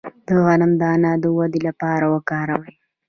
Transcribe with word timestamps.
د 0.25 0.27
غنم 0.45 0.71
دانه 0.81 1.11
د 1.23 1.25
ودې 1.37 1.59
لپاره 1.67 2.05
وکاروئ 2.13 2.73